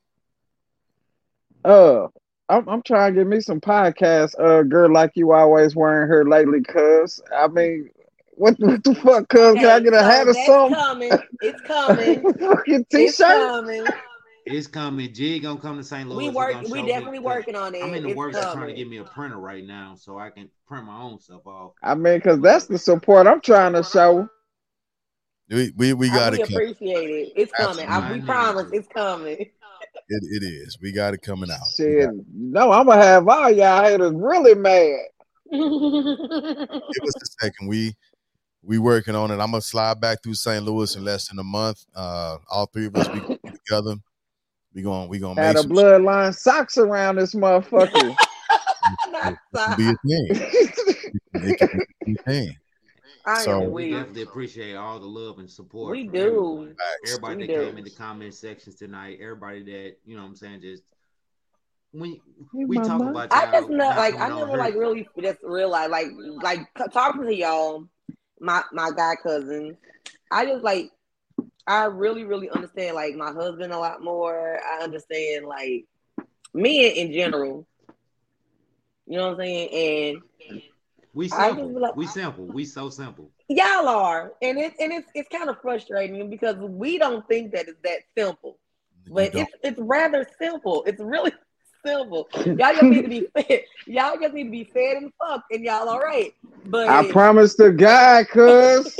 [1.69, 2.07] Uh,
[2.49, 4.39] I'm, I'm trying to get me some podcasts.
[4.39, 7.21] Uh, girl, like you always wearing her lately, cuz.
[7.35, 7.89] I mean,
[8.31, 9.55] what, what the fuck, cuz?
[9.55, 10.75] Can I get a so hat or that's something?
[10.75, 11.11] coming.
[11.41, 12.21] It's coming.
[12.39, 13.27] Fucking It's t-shirt.
[13.49, 13.85] coming.
[14.49, 15.13] It's coming.
[15.13, 16.09] Jig gonna come to St.
[16.09, 16.17] Louis.
[16.17, 16.61] We He work.
[16.63, 17.83] We definitely me, 'cause working on it.
[17.83, 20.17] I'm in the It's works of trying to get me a printer right now so
[20.17, 21.73] I can print my own stuff off.
[21.83, 24.27] I mean, cause that's the support I'm trying to show.
[25.49, 26.47] We we, we got we it.
[26.47, 26.67] Coming.
[26.69, 27.33] appreciate it.
[27.35, 27.87] It's coming.
[27.87, 29.37] I, we promise it's coming.
[30.11, 30.79] It, it is.
[30.81, 31.59] We got it coming out.
[31.77, 32.25] Shit, it.
[32.33, 34.97] no, I'm gonna have all y'all haters really mad.
[35.51, 37.67] Give us a second.
[37.67, 37.95] We
[38.63, 39.35] we working on it.
[39.35, 40.63] I'm gonna slide back through St.
[40.63, 41.85] Louis in less than a month.
[41.95, 43.19] Uh, all three of us be
[43.67, 43.95] together.
[44.73, 48.15] We gonna we gonna Had make a some bloodline socks around this motherfucker.
[49.11, 51.13] Not it be a thing.
[51.41, 52.55] It can be a thing.
[53.25, 55.91] I So- am We definitely appreciate all the love and support.
[55.91, 56.19] We do.
[56.19, 56.75] everyone.
[57.07, 57.65] Everybody We that do.
[57.65, 59.19] came in the comment sections tonight.
[59.21, 60.83] Everybody that you know, what I'm saying, just
[61.91, 62.19] when Hey,
[62.65, 63.11] we talk mama.
[63.11, 64.57] about I y'all just know, like, I never here.
[64.57, 66.07] like really just realized, like,
[66.43, 66.59] like
[66.93, 67.85] talking to y'all,
[68.39, 69.75] my my guy cousin.
[70.31, 70.91] I just like,
[71.69, 74.59] I really, really understand like my husband a lot more.
[74.59, 75.85] I understand like
[76.51, 77.67] men in general.
[79.05, 80.17] You know what I'm saying?
[80.49, 80.61] And
[81.13, 81.79] We simple.
[81.79, 82.45] like- we simple.
[82.45, 83.29] We so simple.
[83.49, 87.67] y'all are, and it's and it's it's kind of frustrating because we don't think that
[87.67, 88.57] it's that simple.
[89.07, 90.83] But it's it's rather simple.
[90.87, 91.33] It's really
[91.85, 92.29] simple.
[92.45, 93.61] Y'all just need to be fed.
[93.85, 96.33] Y'all just need to be fed and fucked, and y'all all right.
[96.65, 98.97] But I promise the guy, cuz.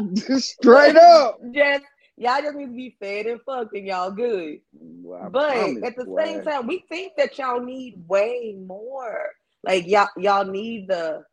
[0.38, 1.38] Straight up.
[1.52, 1.84] just
[2.20, 4.58] Y'all just need to be fed and fucked and y'all good.
[4.74, 6.22] Well, But promise, at the boy.
[6.22, 9.30] same time, we think that y'all need way more.
[9.64, 11.24] Like y'all, y'all need the,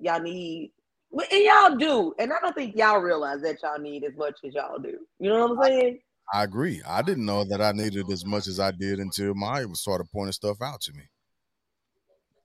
[0.00, 0.72] y'all need,
[1.12, 2.12] and y'all do.
[2.18, 4.98] And I don't think y'all realize that y'all need as much as y'all do.
[5.20, 6.00] You know what I'm saying?
[6.34, 6.82] I agree.
[6.84, 10.10] I didn't know that I needed as much as I did until Maya was started
[10.12, 11.04] pointing stuff out to me.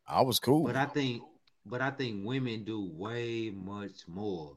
[0.07, 0.65] I was cool.
[0.65, 1.23] But I think,
[1.65, 4.55] but I think women do way much more.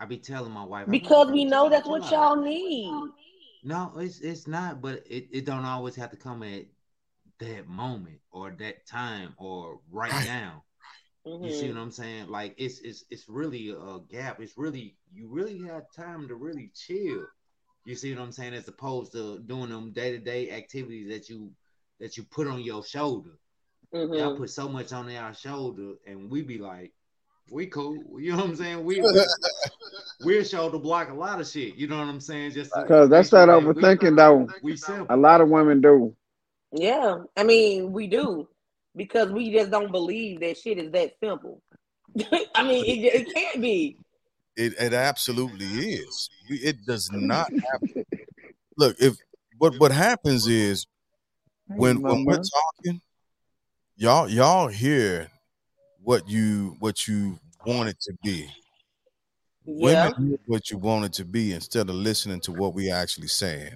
[0.00, 3.10] I be telling my wife Because we know that's what y'all need.
[3.64, 6.66] No, it's it's not, but it, it don't always have to come at
[7.40, 10.24] that moment or that time or right Right.
[10.24, 10.64] now.
[11.24, 12.28] You see what I'm saying?
[12.28, 14.40] Like it's it's it's really a gap.
[14.40, 17.26] It's really you really have time to really chill.
[17.84, 18.54] You see what I'm saying?
[18.54, 21.50] As opposed to doing them day to day activities that you
[22.00, 23.38] that you put on your shoulder.
[23.92, 24.16] Mhm.
[24.16, 26.92] Y'all put so much on our shoulder, and we be like,
[27.50, 28.20] we cool.
[28.20, 28.84] You know what I'm saying?
[28.84, 29.22] We we
[30.24, 31.76] we'll shoulder block a lot of shit.
[31.76, 32.52] You know what I'm saying?
[32.52, 34.48] Just Cause that's make that sure we- overthinking though.
[34.62, 35.06] We simple.
[35.10, 36.14] A lot of women do.
[36.72, 38.48] Yeah, I mean, we do
[38.94, 41.62] because we just don't believe that shit is that simple.
[42.54, 43.96] I mean, it, it can't be.
[44.56, 46.28] It it absolutely is.
[46.48, 48.04] It does not happen.
[48.76, 49.16] Look, if
[49.56, 50.86] what what happens is
[51.66, 53.00] when when we're talking,
[53.96, 55.28] y'all y'all hear
[56.02, 58.48] what you what you want it to be.
[59.64, 60.08] Yeah.
[60.08, 63.28] Women hear what you want it to be instead of listening to what we actually
[63.28, 63.72] saying.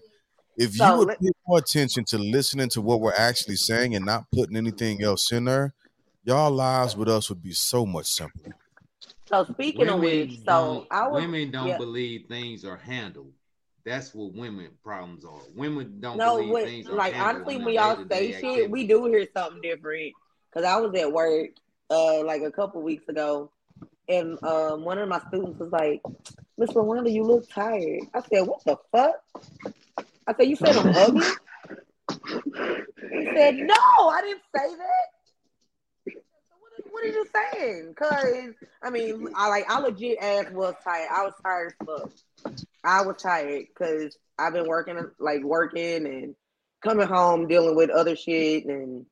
[0.57, 4.05] If So you would pay more attention to listening to what we're actually saying and
[4.05, 5.75] not putting anything else in there,
[6.25, 8.55] y'all lives with us would be so much simpler.
[9.27, 11.79] So speaking of which, so I was women don't yeah.
[11.79, 13.33] believe things are handled.
[13.85, 15.41] That's what women problems are.
[15.55, 18.67] Women don't no, believe what, things are like handled honestly, when y'all say shit, activity.
[18.69, 20.13] we do hear something different.
[20.53, 21.51] Cause I was at work
[21.93, 23.51] uh like a couple weeks ago,
[24.09, 26.03] and um one of my students was like,
[26.59, 29.23] "Miss Rwanda, you look tired." I said, "What the fuck?"
[30.27, 31.27] I said, "You said I'm ugly."
[33.11, 35.09] He said, "No, I didn't say that."
[36.07, 36.21] So
[36.61, 37.95] What, what are you saying?
[37.95, 41.09] Cause I mean, I like I legit ass was tired.
[41.13, 42.11] I was tired as fuck.
[42.85, 46.35] I was tired because I've been working like working and
[46.83, 49.07] coming home dealing with other shit and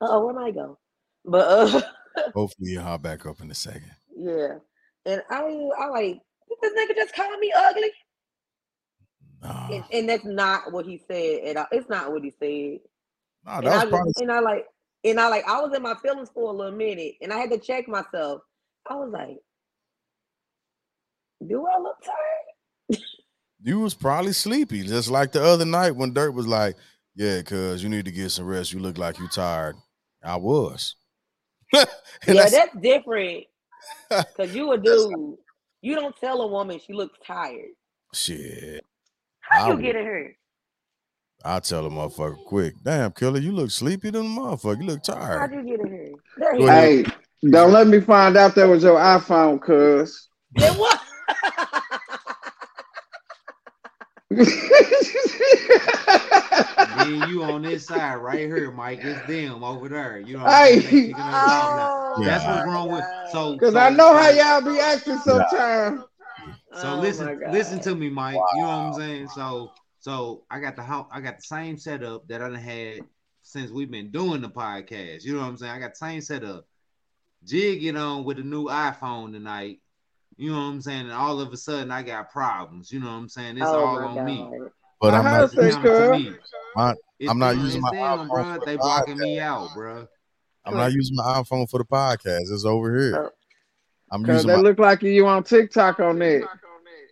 [0.00, 0.78] oh where am I go?
[1.28, 1.82] But uh
[2.34, 3.90] Hopefully you'll hop back up in a second.
[4.16, 4.56] yeah.
[5.06, 5.40] And I
[5.78, 6.20] I like
[6.62, 7.90] this nigga just called me ugly.
[9.42, 11.66] Nah, And, and that's not what he said at all.
[11.70, 12.80] It's not what he said.
[13.44, 14.66] nah And that I was just, probably and I like
[15.04, 17.50] and I like I was in my feelings for a little minute and I had
[17.50, 18.42] to check myself.
[18.90, 19.38] I was like,
[21.46, 23.00] do I look tired?
[23.62, 26.76] you was probably sleepy, just like the other night when Dirt was like,
[27.14, 28.72] "Yeah, cuz you need to get some rest.
[28.72, 29.76] You look like you tired."
[30.22, 30.96] I was.
[31.72, 31.86] And
[32.26, 33.44] yeah, that's- that's different.
[34.36, 35.36] Cause you a dude.
[35.82, 37.70] You don't tell a woman she looks tired.
[38.14, 38.84] shit.
[39.40, 39.84] How I you would.
[39.84, 40.36] get in her?
[41.44, 42.74] I tell a motherfucker quick.
[42.82, 44.80] Damn, killer, you look sleepy than a motherfucker.
[44.80, 45.38] You look tired.
[45.38, 46.08] How'd you get in her?
[46.36, 46.68] There he Go is.
[46.70, 47.06] ahead.
[47.42, 50.28] Hey, don't let me find out that was your iPhone, cuz.
[50.56, 50.97] It was.
[54.30, 54.46] Then
[56.94, 59.00] you on this side right here, Mike.
[59.02, 60.18] It's them over there.
[60.20, 60.80] You know what I'm Hey.
[60.82, 60.84] saying?
[60.84, 61.90] They kicking us off now.
[62.16, 62.50] oh, That's Yeah.
[62.52, 66.02] what's my wrong with so Cause so, I know how y'all be acting sometimes.
[66.74, 68.36] So Oh, listen, listen to me, Mike.
[68.52, 69.28] You know what I'm saying?
[69.28, 73.00] So, so I got the house, I got the same setup that I done had
[73.42, 75.24] since we've been doing the podcast.
[75.24, 75.72] You know what I'm saying?
[75.72, 76.66] I got the same setup.
[77.44, 79.80] Jig get on with a new iPhone tonight.
[80.38, 81.00] You know what I'm saying?
[81.02, 82.90] And all of a sudden I got problems.
[82.92, 83.56] You know what I'm saying?
[83.58, 84.24] It's oh all on God.
[84.24, 84.48] me.
[85.00, 86.34] But I I'm not It's that, to me.
[86.76, 88.54] I- It's I'm not using my them, iPhone bro.
[88.54, 90.06] for They the blocking me out, bro.
[90.64, 92.52] I'm not using my iPhone for the podcast.
[92.52, 93.16] It's over here.
[93.26, 93.30] Oh.
[94.12, 96.48] I'm Cause using they my look like you on TikTok on that.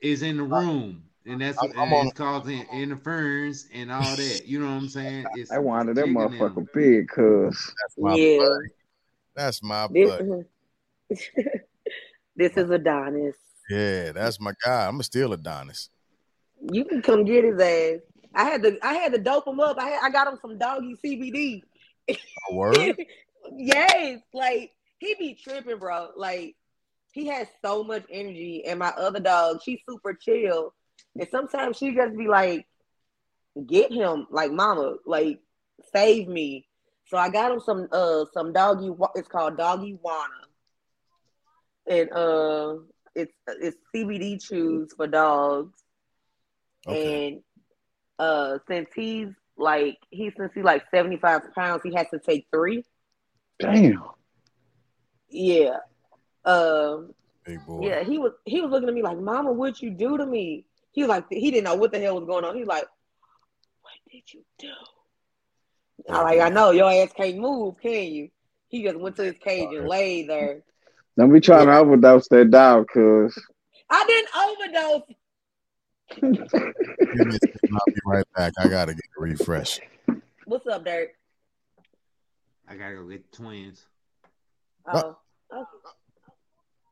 [0.02, 1.02] Is in the room.
[1.26, 4.42] And that's I'm- I'm and on- it's causing interference and all that.
[4.46, 5.26] You know what I'm saying?
[5.34, 6.38] It's I wanted that Jig and them.
[6.38, 7.74] motherfucker big, cuz.
[7.82, 8.38] that's my Yeah.
[8.38, 8.68] buddy.
[9.34, 10.44] That's my This, buddy.
[12.36, 13.36] this is Adonis.
[13.68, 14.86] Yeah, that's my guy.
[14.86, 15.90] I'm a still Adonis.
[16.70, 18.00] You can come get his ass.
[18.34, 19.78] I had to I had to dope him up.
[19.78, 21.62] I had, I got him some doggy CBD.
[22.08, 22.96] A word?
[23.56, 26.10] yes, like he be tripping, bro.
[26.16, 26.54] Like
[27.12, 30.74] he has so much energy, and my other dog, she's super chill.
[31.18, 32.66] And sometimes she just be like,
[33.66, 35.40] "Get him, like mama, like
[35.94, 36.66] save me."
[37.06, 38.90] So I got him some uh some doggy.
[39.14, 40.46] It's called Doggy Wana,
[41.88, 42.74] and uh
[43.14, 45.82] it's it's CBD chews for dogs.
[46.86, 47.28] Okay.
[47.28, 47.40] And
[48.18, 52.84] uh since he's like he since he's like 75 pounds, he has to take three.
[53.58, 54.02] Damn.
[55.30, 55.78] Yeah.
[56.44, 57.86] Um Big boy.
[57.86, 60.64] yeah, he was he was looking at me like, Mama, what'd you do to me?
[60.92, 62.54] He was like, he didn't know what the hell was going on.
[62.54, 62.86] He was like,
[63.82, 64.68] what did you do?
[66.10, 68.30] I like, I know your ass can't move, can you?
[68.68, 70.62] He just went to his cage and lay there.
[71.16, 73.36] Don't be trying to overdose that dog, cuz.
[73.90, 74.28] I didn't
[74.92, 75.02] overdose.
[76.20, 78.52] Give me a second, I'll be right back.
[78.58, 79.80] I gotta get a refresh.
[80.44, 81.10] What's up, Dirk?
[82.68, 83.86] I gotta go get twins.
[84.92, 85.16] Oh,
[85.52, 85.64] okay.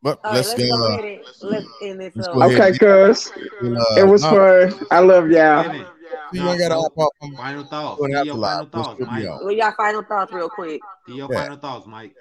[0.03, 2.35] But All right, let's let's, get go uh, ahead and let's end this let's up.
[2.35, 2.61] go ahead.
[2.61, 3.31] Okay, cuz.
[3.31, 4.87] uh, It was no, fun.
[4.91, 5.63] I love y'all.
[5.65, 5.87] Kevin,
[6.33, 7.11] You ain't gotta hop off.
[7.23, 8.01] I'm Final thoughts.
[8.01, 9.27] doing Give your final thoughts, Mike.
[9.27, 9.45] on.
[9.45, 10.81] Well, y'all final thoughts real quick.
[11.07, 11.43] Give your Yeah.
[11.43, 12.15] final thoughts, Mike.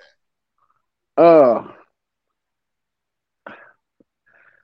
[1.17, 1.63] Uh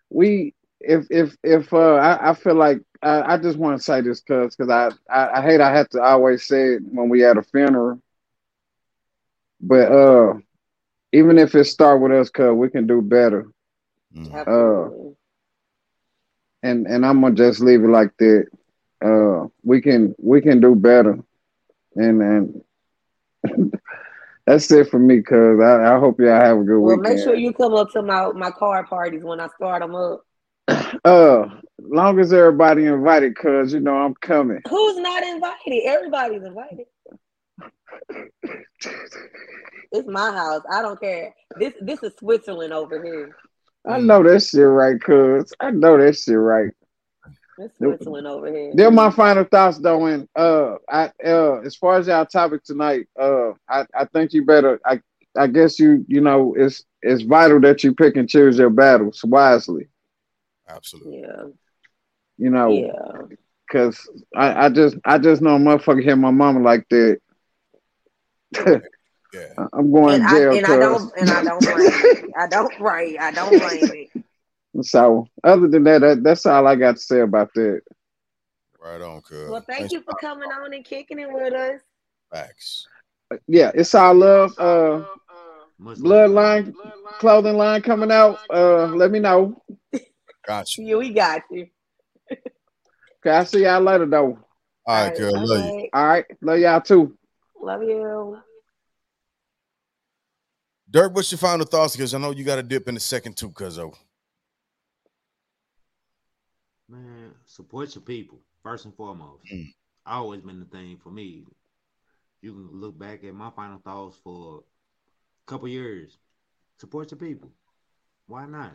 [0.10, 4.02] we if if if uh I, I feel like I, I just want to say
[4.02, 7.24] this cuz cuz I, I I hate I have to always say it when we
[7.26, 8.02] at a funeral.
[9.62, 10.34] But uh
[11.13, 13.48] even if it start with us cuz we can do better.
[14.32, 15.15] Absolutely.
[16.63, 18.45] And and I'm going to just leave it like that.
[19.04, 21.17] Uh we can we can do better.
[21.95, 22.62] And and
[24.49, 27.15] that's it for me cuz I, I hope y'all have a good well, weekend.
[27.15, 30.21] make sure you come up to my my car parties when I start them up.
[31.05, 31.47] Uh,
[31.79, 34.62] long as everybody invited, cuz you know I'm coming.
[34.67, 35.83] Who's not invited?
[35.85, 36.85] Everybody's invited.
[39.91, 40.62] It's my house.
[40.71, 41.33] I don't care.
[41.57, 43.35] This this is Switzerland over here.
[43.88, 46.71] I know that shit right, cuz I know that shit right.
[47.60, 48.72] It's Switzerland over here.
[48.74, 53.08] They're my final thoughts though, and uh, I uh, as far as our topic tonight,
[53.19, 54.80] uh, I I think you better.
[54.86, 55.02] I
[55.38, 59.22] I guess you you know it's it's vital that you pick and choose your battles
[59.24, 59.89] wisely.
[60.67, 61.19] Absolutely.
[61.22, 61.43] Yeah,
[62.38, 63.36] You know, yeah.
[63.72, 67.19] cause I I just I just know a motherfucker hit my mama like that.
[69.34, 69.54] Yeah.
[69.74, 70.52] I'm going And to I jail.
[70.52, 72.26] and I don't and I don't blame it.
[72.38, 73.15] I don't right.
[73.19, 74.09] I don't blame it.
[74.82, 77.82] So other than that, that, that's all I got to say about that.
[78.82, 79.49] Right on, cuz.
[79.49, 81.82] Well, thank Thanks you for coming on and kicking it with us.
[82.32, 82.88] Facts.
[83.47, 84.58] Yeah, it's all love.
[84.58, 85.03] Uh,
[85.77, 86.73] Much bloodline
[87.19, 88.39] clothing line coming out.
[88.49, 89.62] Uh, let me know.
[90.45, 90.86] Got you.
[90.89, 91.67] Yeah, we got you.
[92.32, 94.39] Okay, I'll see y'all later though.
[94.86, 95.36] All right, girl.
[95.36, 95.89] all Love you.
[95.93, 97.17] All right, love y'all too.
[97.62, 98.39] Love you.
[100.89, 101.95] Dirk, what's your final thoughts?
[101.95, 103.91] Because I know you got to dip in the second too, cuz Man,
[107.49, 109.43] support your people first and foremost.
[109.51, 109.73] Mm.
[110.05, 111.43] Always been the thing for me.
[112.41, 116.17] You can look back at my final thoughts for a couple years.
[116.77, 117.51] Support your people.
[118.27, 118.73] Why not?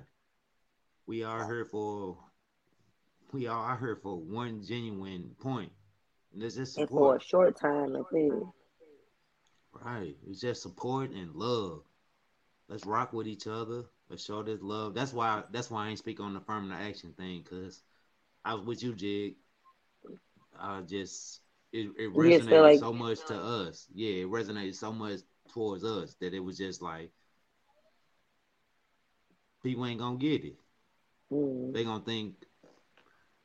[1.07, 2.19] We are here for
[3.33, 5.73] we all are here for one genuine point.
[6.33, 8.35] And it's just And for a short time, I think.
[9.85, 10.17] Right.
[10.29, 11.83] It's just support and love.
[12.69, 13.85] Let's rock with each other.
[14.09, 14.95] Let's show this love.
[14.95, 17.83] That's why that's why I ain't speak on the affirmative action thing, cause
[18.45, 19.37] I was with you, Jig.
[20.59, 21.41] I just
[21.73, 23.89] it, it You just resonated like- so much to us.
[23.95, 25.21] Yeah, it resonated so much
[25.53, 27.11] towards us that it was just like
[29.63, 30.57] people ain't gonna get it.
[31.33, 31.73] Mm.
[31.73, 32.35] They gonna think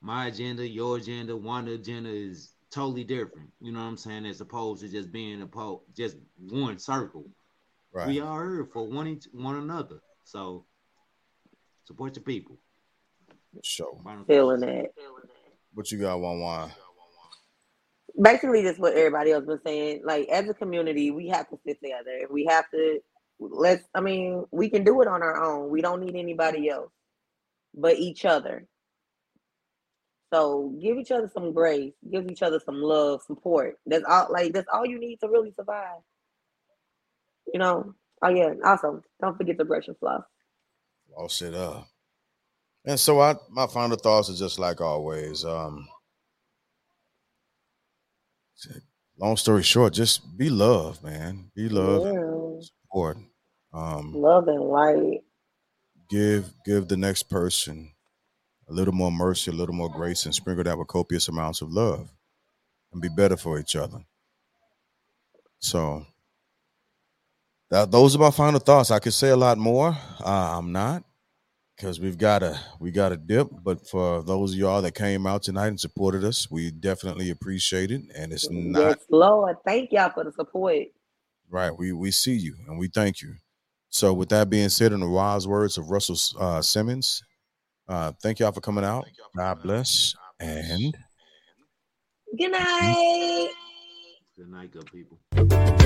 [0.01, 3.51] my agenda, your agenda, one agenda is totally different.
[3.59, 4.25] You know what I'm saying?
[4.25, 7.25] As opposed to just being a po- just one circle.
[7.91, 8.07] Right.
[8.07, 10.01] We are here for one each one another.
[10.23, 10.65] So
[11.85, 12.59] support your people.
[13.63, 13.99] Show.
[14.03, 14.71] Final Feeling thoughts.
[14.71, 15.03] that.
[15.73, 16.71] What you got, one one?
[18.21, 20.01] Basically, just what everybody else been saying.
[20.03, 22.27] Like as a community, we have to sit together.
[22.29, 22.99] We have to
[23.39, 23.83] let's.
[23.93, 25.69] I mean, we can do it on our own.
[25.69, 26.91] We don't need anybody else,
[27.73, 28.67] but each other.
[30.33, 31.93] So give each other some grace.
[32.11, 33.79] Give each other some love, support.
[33.85, 34.27] That's all.
[34.29, 36.01] Like that's all you need to really survive.
[37.53, 37.93] You know.
[38.21, 38.53] Oh yeah.
[38.65, 40.23] Also, don't forget to brush your fluff.
[41.15, 41.87] All set up.
[42.85, 45.43] And so I my final thoughts are just like always.
[45.45, 45.87] Um
[49.17, 51.51] long story short, just be love, man.
[51.55, 52.59] Be love, Yeah.
[52.83, 53.17] support.
[53.73, 55.23] Um Love and light.
[56.09, 57.91] give give the next person
[58.69, 61.71] a little more mercy, a little more grace, and sprinkle that with copious amounts of
[61.71, 62.11] love
[62.93, 63.99] and be better for each other.
[65.59, 66.05] So
[67.69, 68.91] that those are my final thoughts.
[68.91, 69.89] I could say a lot more.
[70.19, 71.03] Uh, I'm not
[71.79, 73.47] because we've got a we got a dip.
[73.63, 77.91] But for those of y'all that came out tonight and supported us, we definitely appreciate
[77.91, 78.01] it.
[78.15, 79.55] And it's not Yes, Lord.
[79.65, 80.87] Thank y'all for the support.
[81.49, 81.71] Right.
[81.75, 83.35] We we see you and we thank you.
[83.89, 87.23] So with that being said, in the wise words of Russell uh, Simmons,
[87.87, 89.07] uh, thank y'all for coming out.
[89.35, 90.95] God bless and
[92.37, 93.49] Good night.
[94.37, 95.78] Good night, good people.